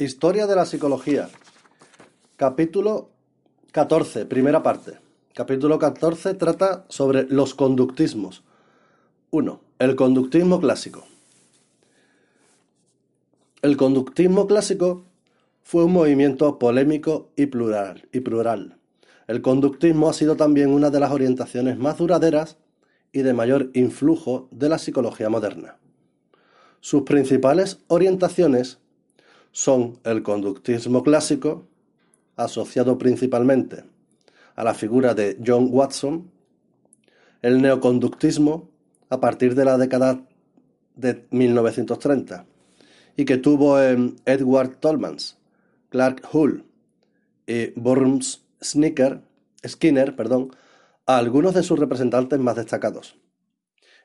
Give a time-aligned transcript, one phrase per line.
[0.00, 1.28] Historia de la psicología.
[2.36, 3.10] Capítulo
[3.72, 5.00] 14, primera parte.
[5.34, 8.44] Capítulo 14 trata sobre los conductismos.
[9.32, 9.60] 1.
[9.80, 11.04] El conductismo clásico.
[13.60, 15.02] El conductismo clásico
[15.64, 18.78] fue un movimiento polémico y plural, y plural.
[19.26, 22.56] El conductismo ha sido también una de las orientaciones más duraderas
[23.10, 25.78] y de mayor influjo de la psicología moderna.
[26.78, 28.78] Sus principales orientaciones
[29.52, 31.66] son el conductismo clásico,
[32.36, 33.84] asociado principalmente
[34.54, 36.30] a la figura de John Watson,
[37.42, 38.68] el neoconductismo
[39.10, 40.20] a partir de la década
[40.96, 42.46] de 1930,
[43.16, 45.38] y que tuvo en Edward Tolmans,
[45.88, 46.64] Clark Hull
[47.46, 50.50] y Burns Skinner, perdón,
[51.06, 53.16] a algunos de sus representantes más destacados.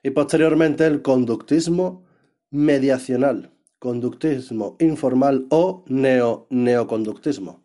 [0.04, 2.04] Y posteriormente el conductismo
[2.50, 3.52] mediacional,
[3.84, 7.62] conductismo informal o neo-neoconductismo,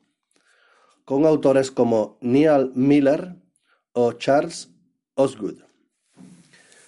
[1.04, 3.36] con autores como Neil Miller
[3.92, 4.68] o Charles
[5.14, 5.58] Osgood.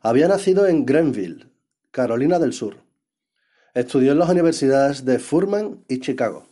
[0.03, 1.47] había nacido en Grenville,
[1.91, 2.77] Carolina del Sur.
[3.73, 6.47] Estudió en las universidades de Furman y Chicago.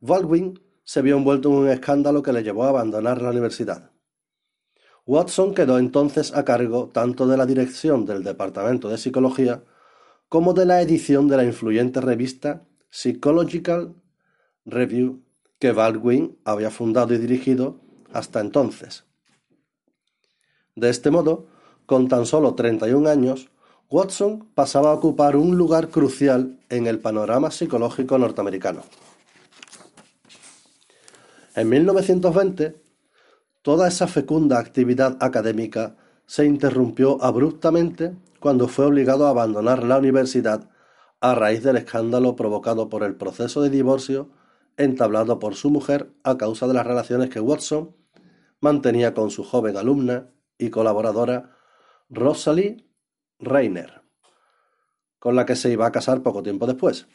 [0.00, 3.90] Baldwin se vio envuelto en un escándalo que le llevó a abandonar la universidad.
[5.04, 9.64] Watson quedó entonces a cargo tanto de la dirección del Departamento de Psicología
[10.28, 13.94] como de la edición de la influyente revista Psychological
[14.64, 15.22] Review
[15.58, 17.80] que Baldwin había fundado y dirigido
[18.12, 19.04] hasta entonces.
[20.74, 21.48] De este modo,
[21.86, 23.50] con tan solo 31 años,
[23.90, 28.82] Watson pasaba a ocupar un lugar crucial en el panorama psicológico norteamericano.
[31.54, 32.88] En 1920,
[33.68, 35.94] Toda esa fecunda actividad académica
[36.24, 40.70] se interrumpió abruptamente cuando fue obligado a abandonar la universidad
[41.20, 44.30] a raíz del escándalo provocado por el proceso de divorcio
[44.78, 47.94] entablado por su mujer a causa de las relaciones que Watson
[48.60, 51.56] mantenía con su joven alumna y colaboradora
[52.08, 52.87] Rosalie
[53.38, 54.02] Reiner,
[55.18, 57.06] con la que se iba a casar poco tiempo después.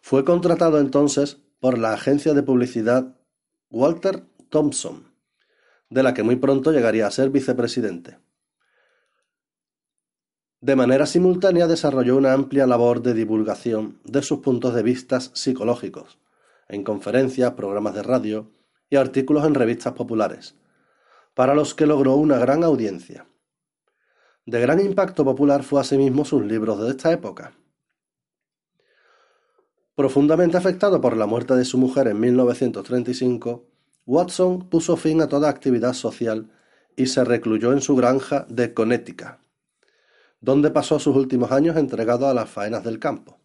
[0.00, 3.16] Fue contratado entonces por la agencia de publicidad
[3.70, 5.12] Walter Thompson,
[5.90, 8.18] de la que muy pronto llegaría a ser vicepresidente.
[10.60, 16.18] De manera simultánea desarrolló una amplia labor de divulgación de sus puntos de vista psicológicos,
[16.68, 18.50] en conferencias, programas de radio
[18.90, 20.56] y artículos en revistas populares,
[21.34, 23.26] para los que logró una gran audiencia.
[24.48, 27.52] De gran impacto popular fue asimismo sus libros de esta época.
[29.94, 33.66] Profundamente afectado por la muerte de su mujer en 1935,
[34.06, 36.50] Watson puso fin a toda actividad social
[36.96, 39.36] y se recluyó en su granja de Connecticut,
[40.40, 43.38] donde pasó sus últimos años entregado a las faenas del campo.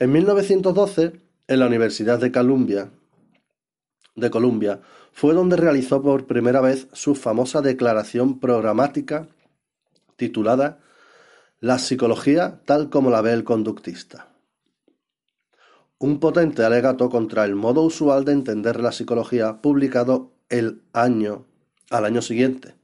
[0.00, 1.12] En 1912,
[1.46, 2.90] en la Universidad de Columbia,
[4.18, 4.80] de Columbia
[5.12, 9.28] fue donde realizó por primera vez su famosa declaración programática
[10.16, 10.80] titulada
[11.60, 14.28] La psicología tal como la ve el conductista
[15.98, 21.44] un potente alegato contra el modo usual de entender la psicología publicado el año
[21.90, 22.74] al año siguiente,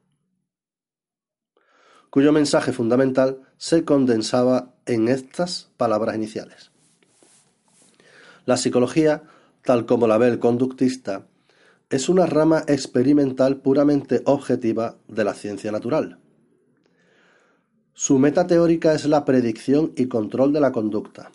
[2.10, 6.70] cuyo mensaje fundamental se condensaba en estas palabras iniciales.
[8.46, 9.22] La psicología,
[9.64, 11.26] tal como la ve el conductista,
[11.90, 16.18] es una rama experimental puramente objetiva de la ciencia natural.
[17.94, 21.30] Su meta teórica es la predicción y control de la conducta.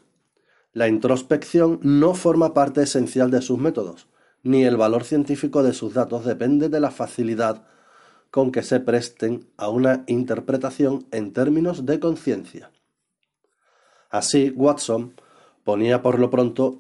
[0.74, 4.08] La introspección no forma parte esencial de sus métodos,
[4.44, 7.66] ni el valor científico de sus datos depende de la facilidad
[8.30, 12.72] con que se presten a una interpretación en términos de conciencia.
[14.10, 15.14] Así, Watson
[15.64, 16.80] ponía por lo pronto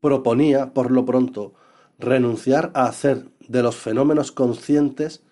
[0.00, 1.54] proponía por lo pronto
[1.98, 5.22] renunciar a hacer de los fenómenos conscientes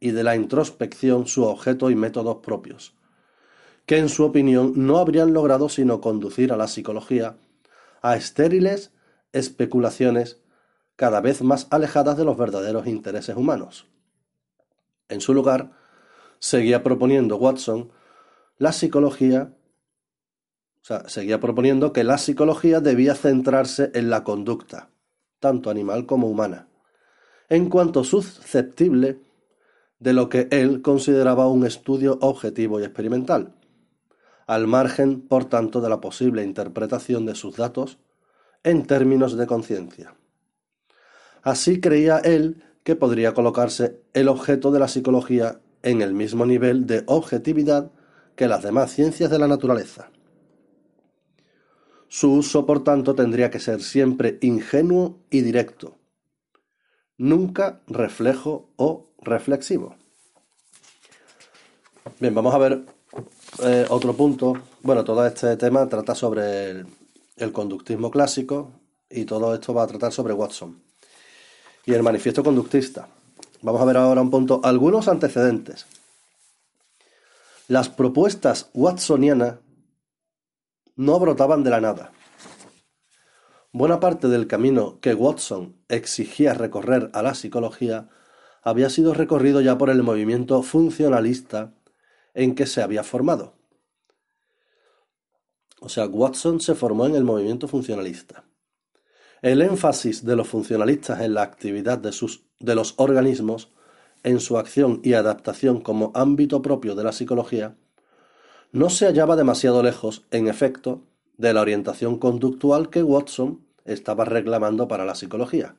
[0.00, 2.94] y de la introspección su objeto y métodos propios,
[3.86, 7.36] que en su opinión no habrían logrado sino conducir a la psicología
[8.02, 8.92] a estériles
[9.32, 10.40] especulaciones
[10.96, 13.86] cada vez más alejadas de los verdaderos intereses humanos.
[15.08, 15.72] En su lugar,
[16.38, 17.90] seguía proponiendo Watson
[18.58, 19.54] la psicología,
[21.06, 24.90] seguía proponiendo que la psicología debía centrarse en la conducta,
[25.40, 26.68] tanto animal como humana,
[27.48, 29.20] en cuanto susceptible
[29.98, 33.54] de lo que él consideraba un estudio objetivo y experimental,
[34.46, 37.98] al margen, por tanto, de la posible interpretación de sus datos
[38.62, 40.14] en términos de conciencia.
[41.42, 46.86] Así creía él que podría colocarse el objeto de la psicología en el mismo nivel
[46.86, 47.90] de objetividad
[48.36, 50.10] que las demás ciencias de la naturaleza.
[52.08, 55.96] Su uso, por tanto, tendría que ser siempre ingenuo y directo,
[57.18, 59.96] nunca reflejo o reflexivo.
[62.18, 62.84] Bien, vamos a ver
[63.62, 64.54] eh, otro punto.
[64.82, 66.86] Bueno, todo este tema trata sobre el,
[67.36, 68.72] el conductismo clásico
[69.10, 70.82] y todo esto va a tratar sobre Watson
[71.88, 73.08] y el manifiesto conductista.
[73.62, 75.86] Vamos a ver ahora un punto, algunos antecedentes.
[77.66, 79.54] Las propuestas watsonianas
[80.98, 82.10] no brotaban de la nada.
[83.72, 88.08] Buena parte del camino que Watson exigía recorrer a la psicología
[88.62, 91.72] había sido recorrido ya por el movimiento funcionalista
[92.34, 93.54] en que se había formado.
[95.80, 98.44] O sea, Watson se formó en el movimiento funcionalista.
[99.40, 103.72] El énfasis de los funcionalistas en la actividad de, sus, de los organismos,
[104.24, 107.76] en su acción y adaptación como ámbito propio de la psicología,
[108.72, 111.02] no se hallaba demasiado lejos, en efecto,
[111.36, 115.76] de la orientación conductual que Watson estaba reclamando para la psicología.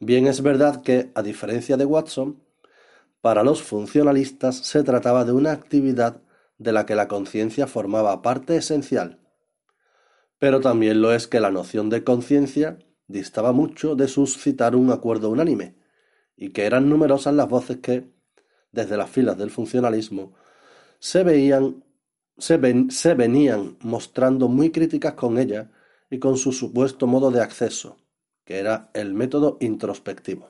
[0.00, 2.42] Bien es verdad que, a diferencia de Watson,
[3.20, 6.20] para los funcionalistas se trataba de una actividad
[6.58, 9.20] de la que la conciencia formaba parte esencial,
[10.38, 12.78] pero también lo es que la noción de conciencia
[13.08, 15.76] distaba mucho de suscitar un acuerdo unánime,
[16.36, 18.10] y que eran numerosas las voces que,
[18.72, 20.34] desde las filas del funcionalismo,
[20.98, 21.84] se veían
[22.38, 22.60] se,
[22.90, 25.70] se venían mostrando muy críticas con ella
[26.10, 27.96] y con su supuesto modo de acceso,
[28.44, 30.48] que era el método introspectivo.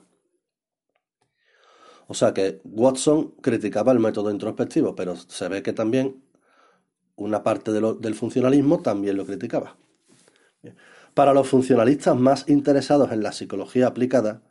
[2.08, 6.22] O sea que Watson criticaba el método introspectivo, pero se ve que también
[7.16, 9.76] una parte del funcionalismo también lo criticaba.
[11.14, 14.42] Para los funcionalistas más interesados en la psicología aplicada,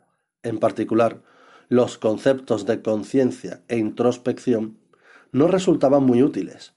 [0.42, 1.22] en particular,
[1.68, 4.78] los conceptos de conciencia e introspección
[5.32, 6.74] no resultaban muy útiles,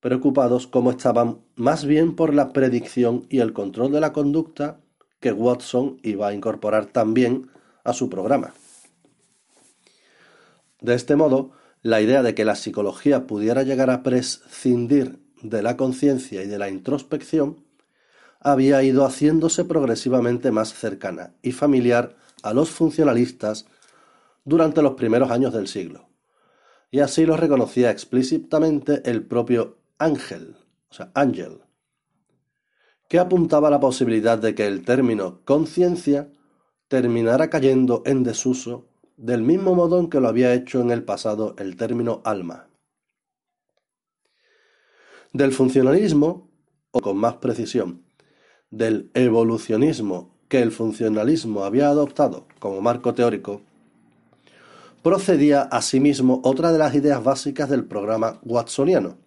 [0.00, 4.80] preocupados como estaban más bien por la predicción y el control de la conducta
[5.20, 7.50] que Watson iba a incorporar también
[7.84, 8.54] a su programa.
[10.80, 11.52] De este modo,
[11.82, 16.58] la idea de que la psicología pudiera llegar a prescindir de la conciencia y de
[16.58, 17.64] la introspección
[18.40, 23.66] había ido haciéndose progresivamente más cercana y familiar a los funcionalistas
[24.44, 26.08] durante los primeros años del siglo.
[26.90, 30.56] Y así lo reconocía explícitamente el propio Ángel,
[30.88, 31.60] o sea, Ángel,
[33.08, 36.30] que apuntaba a la posibilidad de que el término conciencia
[36.88, 41.54] terminara cayendo en desuso del mismo modo en que lo había hecho en el pasado
[41.58, 42.68] el término alma.
[45.32, 46.50] Del funcionalismo,
[46.90, 48.04] o con más precisión,
[48.70, 53.62] del evolucionismo que el funcionalismo había adoptado como marco teórico,
[55.06, 59.18] procedía asimismo otra de las ideas básicas del programa watsoniano,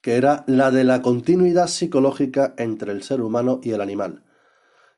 [0.00, 4.24] que era la de la continuidad psicológica entre el ser humano y el animal,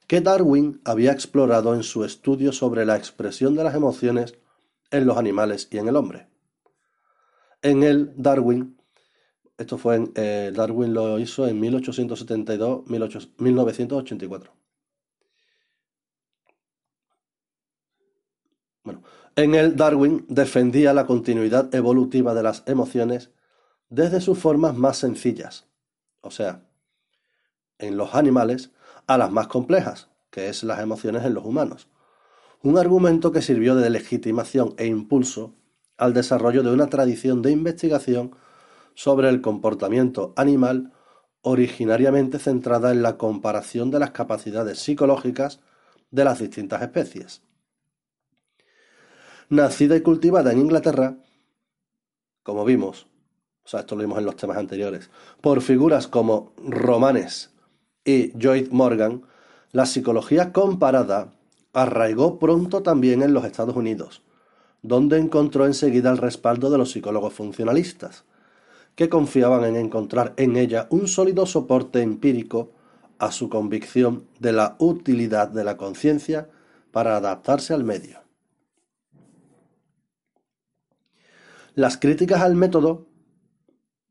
[0.06, 4.38] que Darwin había explorado en su estudio sobre la expresión de las emociones
[4.90, 6.30] en los animales y en el hombre.
[7.60, 8.78] En él, Darwin,
[9.58, 14.56] esto fue en, eh, Darwin lo hizo en 1872-1984.
[18.86, 19.02] Bueno,
[19.36, 23.30] en él Darwin defendía la continuidad evolutiva de las emociones
[23.90, 25.66] desde sus formas más sencillas,
[26.22, 26.66] o sea,
[27.78, 28.72] en los animales,
[29.06, 31.88] a las más complejas, que es las emociones en los humanos.
[32.62, 35.54] Un argumento que sirvió de legitimación e impulso
[35.98, 38.34] al desarrollo de una tradición de investigación
[38.94, 40.92] sobre el comportamiento animal
[41.42, 45.60] originariamente centrada en la comparación de las capacidades psicológicas
[46.10, 47.45] de las distintas especies.
[49.48, 51.18] Nacida y cultivada en Inglaterra,
[52.42, 53.06] como vimos,
[53.64, 55.08] o sea, esto lo vimos en los temas anteriores,
[55.40, 57.54] por figuras como Romanes
[58.04, 59.22] y Joyce Morgan,
[59.70, 61.32] la psicología comparada
[61.72, 64.22] arraigó pronto también en los Estados Unidos,
[64.82, 68.24] donde encontró enseguida el respaldo de los psicólogos funcionalistas,
[68.96, 72.72] que confiaban en encontrar en ella un sólido soporte empírico
[73.18, 76.48] a su convicción de la utilidad de la conciencia
[76.90, 78.25] para adaptarse al medio.
[81.76, 83.06] Las críticas al método,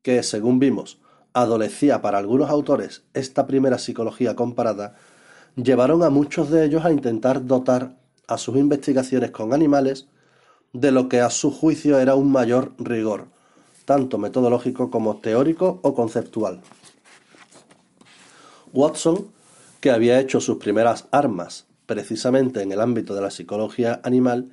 [0.03, 0.99] que según vimos
[1.33, 4.95] adolecía para algunos autores esta primera psicología comparada,
[5.55, 10.07] llevaron a muchos de ellos a intentar dotar a sus investigaciones con animales
[10.73, 13.29] de lo que a su juicio era un mayor rigor,
[13.85, 16.61] tanto metodológico como teórico o conceptual.
[18.73, 19.31] Watson,
[19.79, 24.51] que había hecho sus primeras armas precisamente en el ámbito de la psicología animal,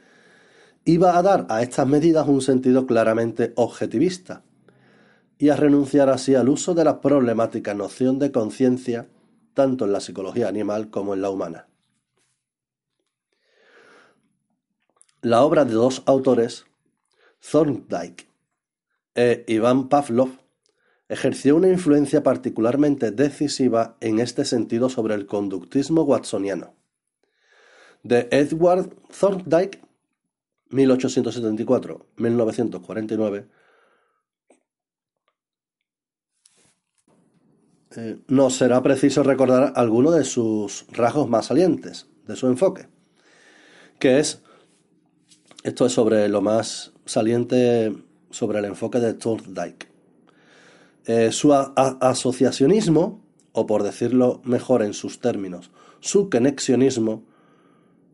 [0.84, 4.42] iba a dar a estas medidas un sentido claramente objetivista
[5.38, 9.08] y a renunciar así al uso de la problemática noción de conciencia
[9.54, 11.68] tanto en la psicología animal como en la humana.
[15.20, 16.64] La obra de dos autores,
[17.38, 18.28] Thorndike
[19.14, 20.30] e Iván Pavlov,
[21.08, 26.74] ejerció una influencia particularmente decisiva en este sentido sobre el conductismo watsoniano.
[28.02, 29.80] De Edward Thorndike,
[30.72, 33.46] 1874-1949,
[37.96, 42.88] eh, nos será preciso recordar algunos de sus rasgos más salientes, de su enfoque,
[43.98, 44.42] que es,
[45.62, 47.94] esto es sobre lo más saliente
[48.30, 49.88] sobre el enfoque de Thorndike.
[51.04, 57.24] Eh, su asociacionismo, o por decirlo mejor en sus términos, su conexionismo,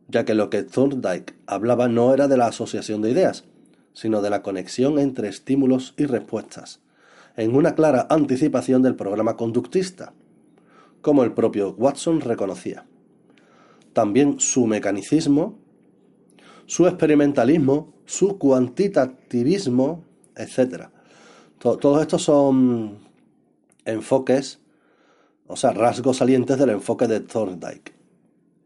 [0.09, 3.45] ya que lo que Thorndike hablaba no era de la asociación de ideas,
[3.93, 6.81] sino de la conexión entre estímulos y respuestas,
[7.37, 10.15] en una clara anticipación del programa conductista,
[11.03, 12.87] como el propio Watson reconocía.
[13.93, 15.59] También su mecanicismo,
[16.67, 20.05] su experimentalismo, su cuantitativismo,
[20.37, 20.89] etc.
[21.59, 22.99] todos estos son
[23.85, 24.61] enfoques,
[25.47, 27.93] o sea, rasgos salientes del enfoque de Thorndike,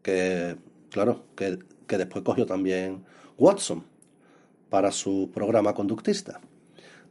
[0.01, 0.57] que,
[0.93, 3.03] claro, que, que después cogió también
[3.37, 3.83] Watson
[4.69, 6.39] para su programa conductista.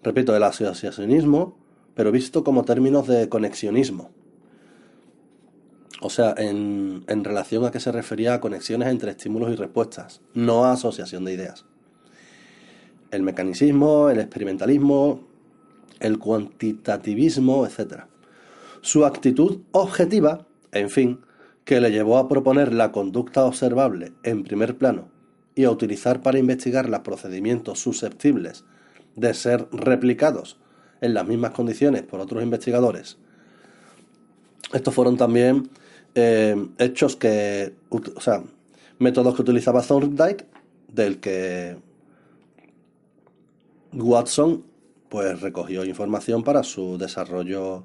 [0.02, 1.58] Repito, el asociacionismo,
[1.94, 4.10] pero visto como términos de conexionismo.
[6.00, 10.20] O sea, en, en, relación a que se refería a conexiones entre estímulos y respuestas,
[10.34, 11.66] no a asociación de ideas
[13.12, 15.20] el mecanicismo, el experimentalismo,
[16.00, 18.04] el cuantitativismo, etc.
[18.80, 21.20] Su actitud objetiva, en fin,
[21.64, 25.08] que le llevó a proponer la conducta observable en primer plano
[25.54, 28.64] y a utilizar para investigar los procedimientos susceptibles
[29.16, 30.58] de ser replicados
[31.00, 33.18] en las mismas condiciones por otros investigadores.
[34.72, 35.68] Estos fueron también
[36.14, 38.42] eh, hechos que, o sea,
[38.98, 40.46] métodos que utilizaba Thorndike,
[40.88, 41.76] del que
[43.92, 44.64] Watson
[45.08, 47.84] pues recogió información para su desarrollo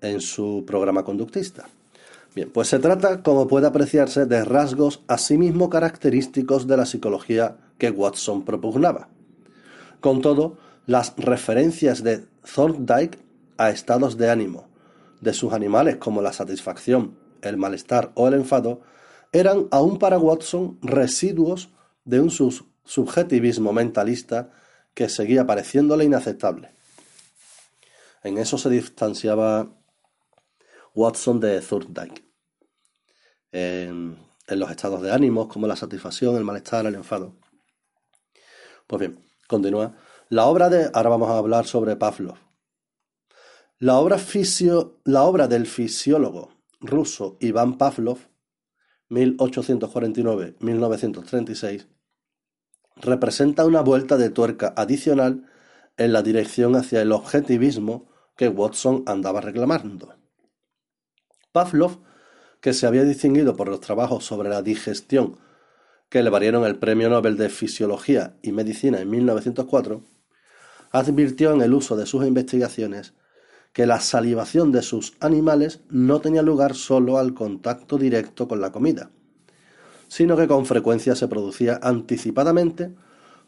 [0.00, 1.68] en su programa conductista.
[2.34, 7.90] Bien, pues se trata, como puede apreciarse, de rasgos asimismo característicos de la psicología que
[7.90, 9.08] Watson propugnaba.
[10.00, 12.24] Con todo, las referencias de
[12.54, 13.18] Thorndike
[13.58, 14.68] a estados de ánimo
[15.20, 18.80] de sus animales como la satisfacción, el malestar o el enfado
[19.32, 21.70] eran aún para Watson residuos
[22.04, 24.50] de un subjetivismo mentalista
[24.94, 26.70] que seguía pareciéndole inaceptable.
[28.24, 29.70] En eso se distanciaba
[30.94, 32.24] Watson de Thorndike.
[33.52, 34.16] En,
[34.48, 37.34] los estados de ánimos, como la satisfacción, el malestar, el enfado.
[38.86, 39.96] Pues bien, continúa.
[40.28, 40.90] La obra de.
[40.92, 42.36] Ahora vamos a hablar sobre Pavlov.
[43.78, 44.18] La obra,
[45.04, 48.18] la obra del fisiólogo ruso Iván Pavlov,
[49.10, 51.88] 1849-1936,
[52.96, 55.46] representa una vuelta de tuerca adicional
[55.96, 60.14] en la dirección hacia el objetivismo que Watson andaba reclamando.
[61.52, 61.98] Pavlov,
[62.60, 65.36] que se había distinguido por los trabajos sobre la digestión
[66.08, 70.02] que le valieron el Premio Nobel de Fisiología y Medicina en 1904,
[70.90, 73.14] advirtió en el uso de sus investigaciones
[73.72, 78.72] que la salivación de sus animales no tenía lugar solo al contacto directo con la
[78.72, 79.10] comida,
[80.08, 82.94] sino que con frecuencia se producía anticipadamente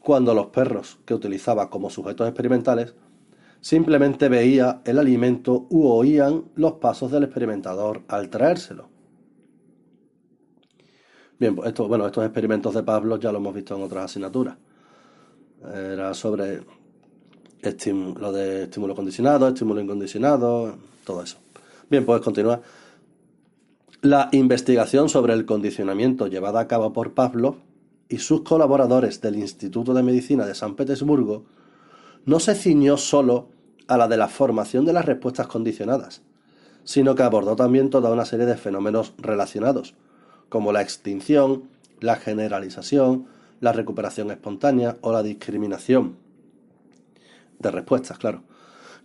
[0.00, 2.94] cuando los perros que utilizaba como sujetos experimentales
[3.64, 8.90] simplemente veía el alimento u oían los pasos del experimentador al traérselo.
[11.38, 14.58] Bien, pues esto, bueno, estos experimentos de Pavlov ya lo hemos visto en otras asignaturas.
[15.62, 16.60] Era sobre
[17.62, 21.38] lo de estímulo condicionado, estímulo incondicionado, todo eso.
[21.88, 22.60] Bien, pues continúa.
[24.02, 27.56] La investigación sobre el condicionamiento llevada a cabo por Pavlov
[28.10, 31.46] y sus colaboradores del Instituto de Medicina de San Petersburgo
[32.26, 33.53] no se ciñó solo
[33.88, 36.22] a la de la formación de las respuestas condicionadas,
[36.84, 39.94] sino que abordó también toda una serie de fenómenos relacionados,
[40.48, 41.68] como la extinción,
[42.00, 43.26] la generalización,
[43.60, 46.16] la recuperación espontánea o la discriminación
[47.58, 48.42] de respuestas, claro,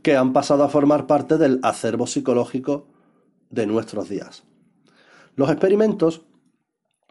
[0.01, 2.87] que han pasado a formar parte del acervo psicológico
[3.49, 4.43] de nuestros días.
[5.35, 6.23] Los experimentos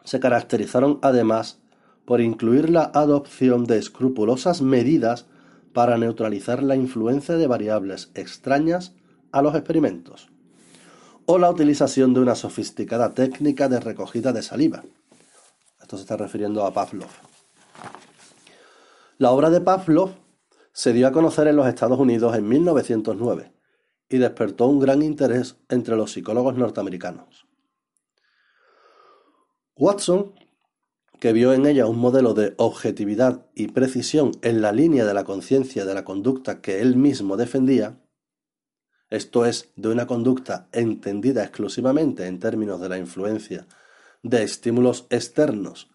[0.03, 1.59] se caracterizaron además
[2.05, 5.27] por incluir la adopción de escrupulosas medidas
[5.73, 8.93] para neutralizar la influencia de variables extrañas
[9.31, 10.29] a los experimentos,
[11.25, 14.83] o la utilización de una sofisticada técnica de recogida de saliva.
[15.81, 17.09] Esto se está refiriendo a Pavlov.
[19.17, 20.11] La obra de Pavlov
[20.71, 23.51] se dio a conocer en los Estados Unidos en 1909
[24.09, 27.45] y despertó un gran interés entre los psicólogos norteamericanos.
[29.75, 30.33] Watson,
[31.19, 35.25] que vio en ella un modelo de objetividad y precisión en la línea de la
[35.25, 37.99] conciencia de la conducta que él mismo defendía,
[39.09, 43.67] esto es, de una conducta entendida exclusivamente en términos de la influencia
[44.23, 45.89] de estímulos externos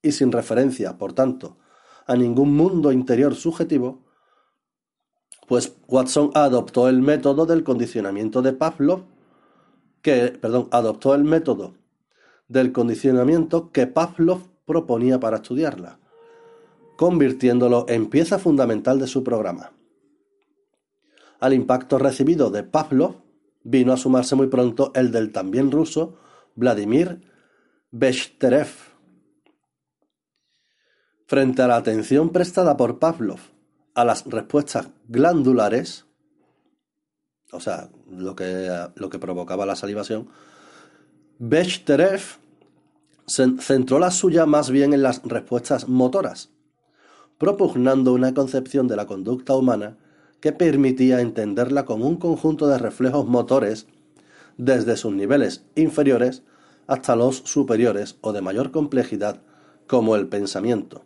[0.00, 1.58] y sin referencia, por tanto,
[2.06, 4.02] a ningún mundo interior subjetivo,
[5.46, 9.04] pues Watson adoptó el método del condicionamiento de Pavlov,
[10.00, 11.74] que, perdón, adoptó el método
[12.48, 15.98] del condicionamiento que Pavlov proponía para estudiarla,
[16.96, 19.72] convirtiéndolo en pieza fundamental de su programa.
[21.40, 23.16] Al impacto recibido de Pavlov
[23.64, 26.16] vino a sumarse muy pronto el del también ruso
[26.54, 27.20] Vladimir
[27.90, 28.70] Bechterev.
[31.26, 33.40] Frente a la atención prestada por Pavlov
[33.94, 36.06] a las respuestas glandulares,
[37.52, 40.30] o sea, lo que, lo que provocaba la salivación,
[41.38, 42.41] Bechterev
[43.26, 46.50] centró la suya más bien en las respuestas motoras,
[47.38, 49.98] propugnando una concepción de la conducta humana
[50.40, 53.86] que permitía entenderla como un conjunto de reflejos motores
[54.58, 56.42] desde sus niveles inferiores
[56.86, 59.42] hasta los superiores o de mayor complejidad
[59.86, 61.04] como el pensamiento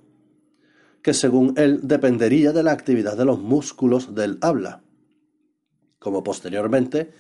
[1.07, 4.83] que según él dependería de la actividad de los músculos del habla,
[6.01, 7.13] como posteriormente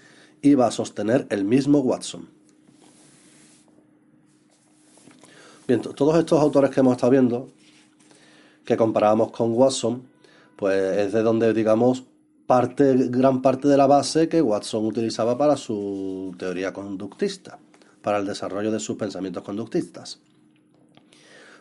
[0.43, 2.36] iba a sostener el mismo Watson.
[5.67, 7.49] Bien, todos estos autores que hemos estado viendo,
[8.65, 10.09] que comparábamos con Watson,
[10.55, 12.05] pues es de donde, digamos,
[12.47, 17.59] parte, gran parte de la base que Watson utilizaba para su teoría conductista,
[18.01, 20.21] para el desarrollo de sus pensamientos conductistas.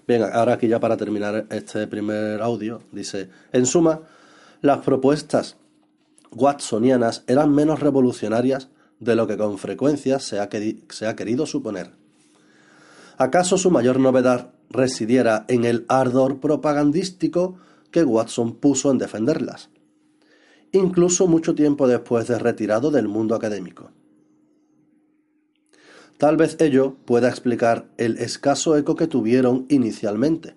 [0.08, 4.02] Bien, ahora aquí ya para terminar este primer audio, dice, en suma,
[4.62, 5.58] las propuestas
[6.32, 10.48] watsonianas eran menos revolucionarias de lo que con frecuencia se ha,
[10.90, 12.05] se ha querido suponer.
[13.18, 17.58] ¿Acaso su mayor novedad residiera en el ardor propagandístico
[17.92, 19.70] que Watson puso en defenderlas,
[20.72, 23.92] incluso mucho tiempo después de retirado del mundo académico?
[26.18, 30.56] Tal vez ello pueda explicar el escaso eco que tuvieron inicialmente.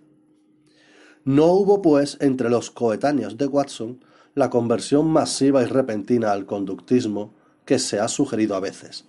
[1.25, 7.35] No hubo, pues, entre los coetáneos de Watson la conversión masiva y repentina al conductismo
[7.65, 9.08] que se ha sugerido a veces.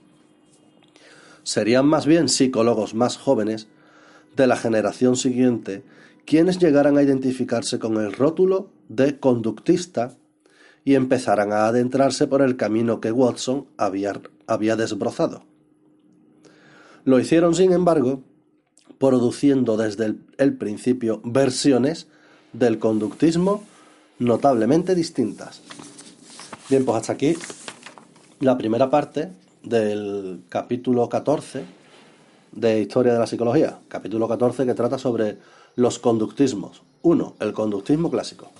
[1.43, 3.67] Serían más bien psicólogos más jóvenes
[4.35, 5.83] de la generación siguiente
[6.29, 10.15] quienes llegaran a identificarse con el rótulo de conductista
[10.85, 15.43] y empezaran a adentrarse por el camino que Watson había, desbrozado.
[17.03, 18.21] Lo hicieron, sin embargo,
[18.99, 22.05] produciendo desde el, principio versiones
[22.53, 23.63] del conductismo
[24.19, 25.63] notablemente distintas.
[26.69, 27.35] Bien, pues hasta aquí
[28.39, 29.31] la primera parte
[29.63, 31.63] del capítulo 14
[32.51, 33.79] de Historia de la Psicología.
[33.87, 35.37] Capítulo 14 que trata sobre
[35.75, 36.81] los conductismos.
[37.01, 38.51] Uno, el conductismo clásico.